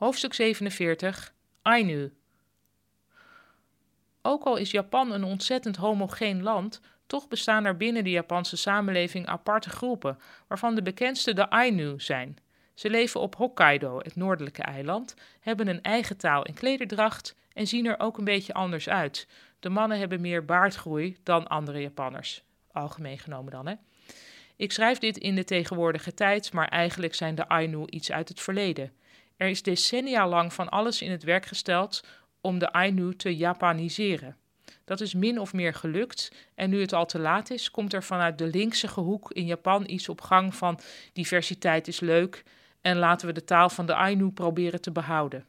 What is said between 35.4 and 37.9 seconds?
of meer gelukt en nu het al te laat is,